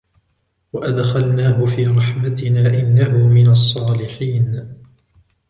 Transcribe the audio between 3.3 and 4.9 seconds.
الصَّالِحِينَ